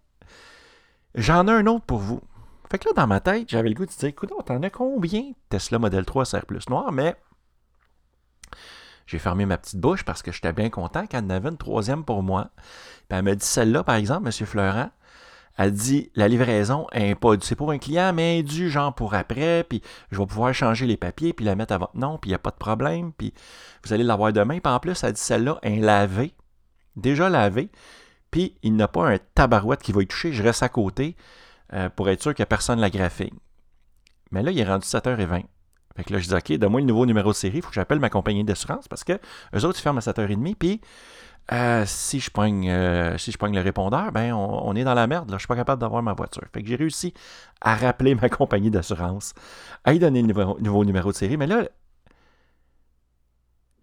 [1.16, 2.22] j'en ai un autre pour vous.
[2.70, 5.34] Fait que là, dans ma tête, j'avais le goût de dire, coudon, t'en as combien?
[5.50, 7.16] Tesla Model 3 sert plus noir, mais
[9.08, 12.06] j'ai fermé ma petite bouche parce que j'étais bien content qu'elle en avait une troisième
[12.06, 12.52] pour moi.
[13.10, 14.46] Puis elle m'a dit, celle-là, par exemple, M.
[14.48, 14.90] Fleurant,
[15.58, 19.66] elle dit la livraison est pas c'est pour un client, mais du genre pour après,
[19.68, 22.32] puis je vais pouvoir changer les papiers, puis la mettre à votre nom, puis il
[22.32, 23.34] n'y a pas de problème, puis
[23.84, 24.60] vous allez l'avoir demain.
[24.60, 26.34] Puis en plus, elle dit celle-là est lavée,
[26.96, 27.70] déjà lavée,
[28.32, 31.16] puis il n'a pas un tabarouette qui va y toucher, je reste à côté
[31.74, 33.38] euh, pour être sûr que personne ne la graphine.
[34.32, 35.44] Mais là, il est rendu 7h20.
[35.98, 37.76] Fait que là, je dis, OK, donne-moi le nouveau numéro de série, il faut que
[37.76, 40.82] j'appelle ma compagnie d'assurance parce que eux autres, ils ferment à 7h30, puis
[41.52, 45.30] euh, si je pogne euh, si je le répondeur, ben on, est dans la merde.
[45.30, 45.38] Là.
[45.38, 46.44] Je suis pas capable d'avoir ma voiture.
[46.54, 47.14] Fait que j'ai réussi
[47.60, 49.34] à rappeler ma compagnie d'assurance,
[49.84, 51.36] à y donner le nouveau, numéro de série.
[51.36, 51.68] Mais là,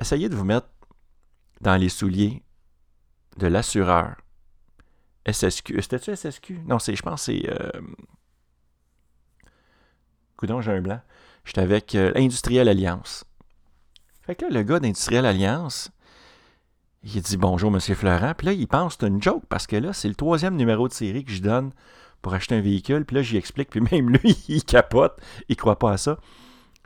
[0.00, 0.68] essayez de vous mettre
[1.60, 2.42] dans les souliers
[3.36, 4.16] de l'assureur.
[5.26, 5.80] SSQ.
[5.82, 6.60] C'était-tu SSQ?
[6.66, 7.50] Non, c'est, je pense que c'est.
[7.50, 7.80] Euh...
[10.36, 11.00] Coudon, j'ai un blanc.
[11.44, 13.24] J'étais avec euh, Alliance.
[14.22, 15.90] Fait que là, le gars d'Industriel Alliance,
[17.02, 18.34] il dit bonjour, monsieur Florent.
[18.36, 20.88] Puis là, il pense que c'est une joke parce que là, c'est le troisième numéro
[20.88, 21.72] de série que je donne
[22.22, 23.04] pour acheter un véhicule.
[23.04, 23.70] Puis là, j'y explique.
[23.70, 25.18] Puis même lui, il capote.
[25.48, 26.18] Il croit pas à ça.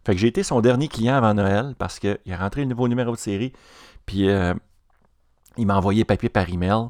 [0.05, 2.88] Fait que j'ai été son dernier client avant Noël parce qu'il a rentré le nouveau
[2.88, 3.53] numéro de série.
[4.07, 4.55] Puis euh,
[5.57, 6.88] il m'a envoyé papier par email.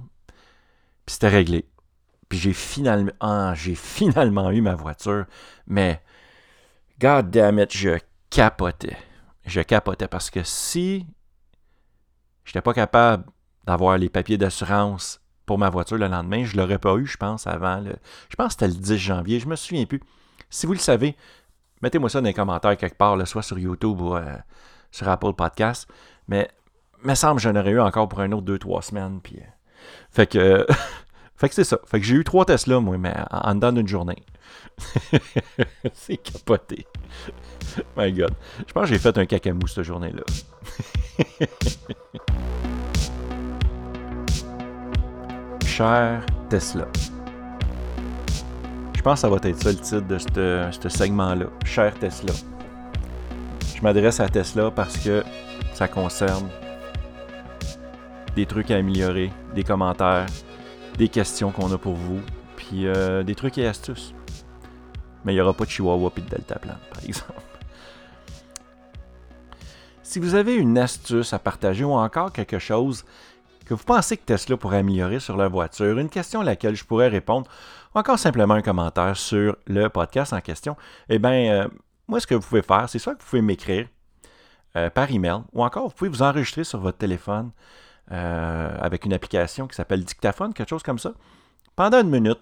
[1.06, 1.68] Puis c'était réglé.
[2.28, 5.26] Puis j'ai finalement, ah, j'ai finalement eu ma voiture.
[5.66, 6.02] Mais,
[7.00, 7.98] god damn it, je
[8.30, 8.96] capotais.
[9.44, 11.06] Je capotais parce que si
[12.44, 13.24] je n'étais pas capable
[13.64, 16.44] d'avoir les papiers d'assurance pour ma voiture le lendemain.
[16.44, 17.94] Je ne l'aurais pas eu, je pense, avant le.
[18.28, 20.00] Je pense que c'était le 10 janvier, je ne me souviens plus.
[20.50, 21.16] Si vous le savez,
[21.82, 24.36] mettez-moi ça dans les commentaires quelque part, soit sur YouTube ou euh,
[24.90, 25.88] sur Apple Podcast.
[26.28, 26.48] Mais
[27.04, 29.20] me semble que j'en aurais eu encore pour un autre 2-3 semaines.
[29.22, 29.46] Puis, euh,
[30.10, 30.66] fait que.
[31.36, 31.78] fait que c'est ça.
[31.86, 34.22] Fait que j'ai eu trois Tesla, moi, mais en, dedans d'une journée.
[35.94, 36.86] c'est capoté.
[37.96, 38.34] My God.
[38.66, 40.22] Je pense que j'ai fait un cacamou cette journée-là.
[45.66, 46.86] Cher Tesla.
[48.94, 50.18] Je pense que ça va être ça le titre de
[50.70, 51.46] ce segment-là.
[51.64, 52.32] Cher Tesla.
[53.74, 55.24] Je m'adresse à Tesla parce que
[55.74, 56.48] ça concerne
[58.34, 60.26] des trucs à améliorer, des commentaires,
[60.96, 62.20] des questions qu'on a pour vous,
[62.56, 64.14] puis euh, des trucs et astuces.
[65.24, 67.40] Mais il n'y aura pas de Chihuahua et de Deltaplan, par exemple.
[70.02, 73.04] Si vous avez une astuce à partager ou encore quelque chose
[73.64, 76.84] que vous pensez que Tesla pourrait améliorer sur leur voiture, une question à laquelle je
[76.84, 77.50] pourrais répondre,
[77.94, 80.76] ou encore simplement un commentaire sur le podcast en question,
[81.08, 81.68] eh bien, euh,
[82.08, 83.86] moi, ce que vous pouvez faire, c'est soit que vous pouvez m'écrire
[84.76, 87.50] euh, par email, ou encore vous pouvez vous enregistrer sur votre téléphone
[88.12, 91.12] euh, avec une application qui s'appelle Dictaphone, quelque chose comme ça,
[91.77, 92.40] pendant une minute.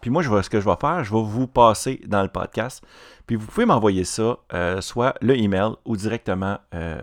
[0.00, 2.28] Puis moi, je vois, ce que je vais faire, je vais vous passer dans le
[2.28, 2.84] podcast.
[3.26, 7.00] Puis vous pouvez m'envoyer ça, euh, soit le email ou directement euh,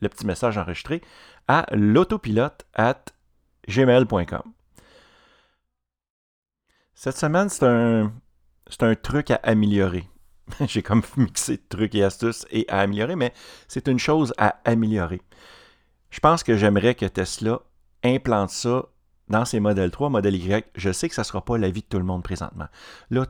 [0.00, 1.02] le petit message enregistré
[1.48, 3.04] à l'autopilote at
[3.68, 4.42] gmail.com.
[6.94, 8.12] Cette semaine, c'est un,
[8.68, 10.08] c'est un truc à améliorer.
[10.66, 13.32] J'ai comme mixé trucs et astuces et à améliorer, mais
[13.68, 15.20] c'est une chose à améliorer.
[16.10, 17.60] Je pense que j'aimerais que Tesla
[18.02, 18.86] implante ça
[19.28, 20.66] dans ses modèles 3, modèle Y.
[20.74, 22.68] Je sais que ça ne sera pas l'avis de tout le monde présentement.
[23.10, 23.26] Là,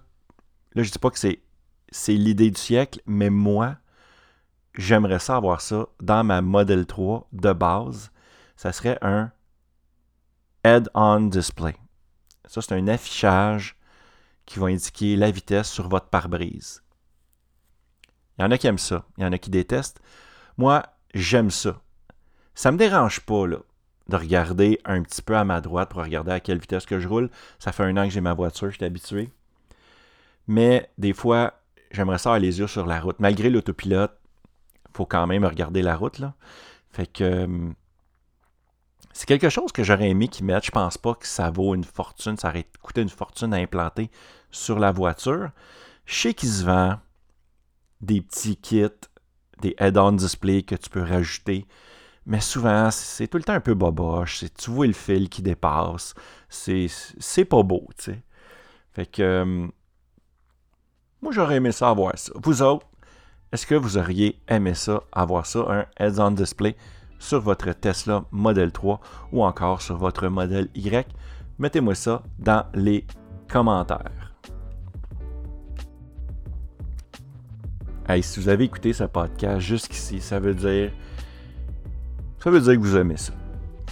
[0.75, 1.41] là je ne dis pas que c'est,
[2.09, 3.77] l'idée du siècle, mais moi,
[4.75, 8.11] j'aimerais ça avoir ça dans ma modèle 3 de base.
[8.57, 9.31] Ça serait un
[10.65, 11.77] head-on display.
[12.47, 13.77] Ça, c'est un affichage
[14.45, 16.83] qui va indiquer la vitesse sur votre pare-brise.
[18.39, 20.01] Il y en a qui aiment ça, il y en a qui détestent.
[20.57, 20.83] Moi,
[21.15, 21.81] j'aime ça.
[22.57, 23.59] Ça me dérange pas là,
[24.09, 27.07] de regarder un petit peu à ma droite pour regarder à quelle vitesse que je
[27.07, 27.31] roule.
[27.59, 29.31] Ça fait un an que j'ai ma voiture, je suis habitué.
[30.47, 31.53] Mais des fois,
[31.91, 33.21] j'aimerais ça avoir les yeux sur la route.
[33.21, 34.19] Malgré l'autopilote,
[34.89, 36.19] il faut quand même regarder la route.
[36.19, 36.33] Là.
[36.89, 37.69] Fait que euh,
[39.13, 40.65] c'est quelque chose que j'aurais aimé qu'ils mettent.
[40.65, 42.39] Je pense pas que ça vaut une fortune.
[42.39, 44.11] Ça aurait coûté une fortune à implanter
[44.51, 45.51] sur la voiture.
[46.07, 46.99] Je sais qu'ils se vend
[48.01, 48.89] des petits kits,
[49.61, 51.67] des head-on display que tu peux rajouter.
[52.27, 54.45] Mais souvent, c'est tout le temps un peu boboche.
[54.59, 56.13] Tu vois le fil qui dépasse.
[56.49, 58.23] C'est pas beau, tu sais.
[58.93, 59.23] Fait que.
[59.23, 59.67] Euh,
[61.23, 62.33] moi, j'aurais aimé ça avoir ça.
[62.35, 62.87] Vous autres,
[63.53, 66.77] est-ce que vous auriez aimé ça, avoir ça, un heads-on display
[67.19, 69.01] sur votre Tesla Model 3
[69.33, 71.09] ou encore sur votre modèle Y?
[71.59, 73.07] Mettez-moi ça dans les
[73.49, 74.35] commentaires.
[78.09, 80.91] Hey, si vous avez écouté ce podcast jusqu'ici, ça veut dire.
[82.47, 83.33] Ça veut dire que vous aimez ça.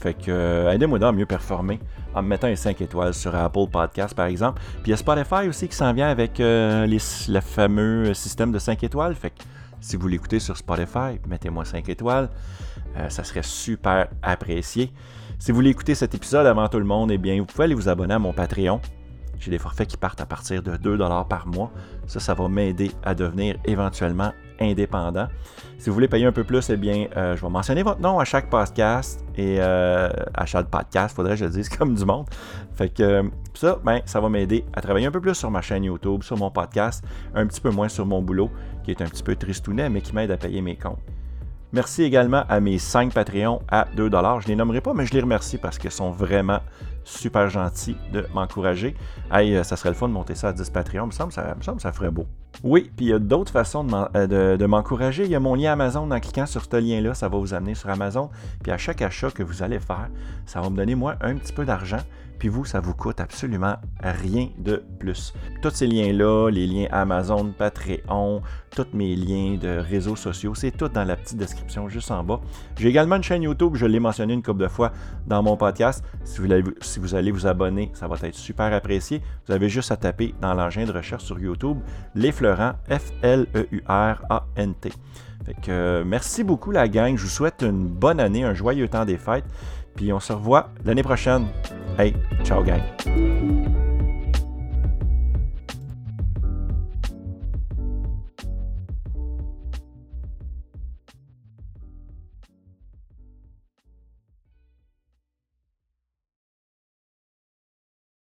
[0.00, 1.80] Fait que euh, aidez-moi à mieux performer
[2.14, 4.62] en me mettant un 5 étoiles sur Apple Podcast, par exemple.
[4.74, 8.60] Puis il y a Spotify aussi qui s'en vient avec euh, le fameux système de
[8.60, 9.16] 5 étoiles.
[9.16, 9.42] Fait que
[9.80, 12.30] si vous l'écoutez sur Spotify, mettez-moi 5 étoiles.
[12.96, 14.92] Euh, ça serait super apprécié.
[15.40, 17.74] Si vous voulez écouter cet épisode avant tout le monde, eh bien, vous pouvez aller
[17.74, 18.80] vous abonner à mon Patreon.
[19.40, 20.96] J'ai des forfaits qui partent à partir de 2
[21.28, 21.72] par mois.
[22.06, 25.28] Ça, ça va m'aider à devenir éventuellement indépendant.
[25.78, 28.18] Si vous voulez payer un peu plus, eh bien, euh, je vais mentionner votre nom
[28.18, 32.04] à chaque podcast et euh, à chaque podcast, faudrait que je le dise comme du
[32.04, 32.26] monde.
[32.74, 33.22] Fait que euh,
[33.54, 36.36] ça, ben, ça va m'aider à travailler un peu plus sur ma chaîne YouTube, sur
[36.36, 38.50] mon podcast, un petit peu moins sur mon boulot,
[38.82, 41.00] qui est un petit peu tristounet, mais qui m'aide à payer mes comptes.
[41.74, 45.12] Merci également à mes 5 Patreons à 2 Je ne les nommerai pas, mais je
[45.12, 46.60] les remercie parce qu'ils sont vraiment
[47.02, 48.94] super gentils de m'encourager.
[49.32, 51.08] Hey, euh, ça serait le fun de monter ça à 10 Patreons.
[51.08, 52.26] Me semble, ça, me ça ferait beau.
[52.62, 53.84] Oui, puis il y a d'autres façons
[54.14, 55.24] euh, de m'encourager.
[55.24, 56.08] Il y a mon lien Amazon.
[56.08, 58.30] En cliquant sur ce lien-là, ça va vous amener sur Amazon.
[58.62, 60.10] Puis à chaque achat que vous allez faire,
[60.46, 61.98] ça va me donner, moi, un petit peu d'argent
[62.38, 65.32] puis vous, ça vous coûte absolument rien de plus.
[65.62, 68.42] Tous ces liens-là, les liens Amazon, Patreon,
[68.74, 72.40] tous mes liens de réseaux sociaux, c'est tout dans la petite description juste en bas.
[72.78, 74.92] J'ai également une chaîne YouTube, je l'ai mentionné une couple de fois
[75.26, 76.04] dans mon podcast.
[76.24, 79.22] Si vous, allez, vous abonner, ça va être super apprécié.
[79.46, 81.78] Vous avez juste à taper dans l'engin de recherche sur YouTube
[82.14, 84.92] Les Fleurants, F-L-E-U-R-A-N-T.
[85.44, 88.88] Fait que, euh, merci beaucoup la gang, je vous souhaite une bonne année, un joyeux
[88.88, 89.44] temps des fêtes.
[89.94, 91.46] Puis on se revoit l'année prochaine.
[91.96, 93.93] Hey, ciao gang.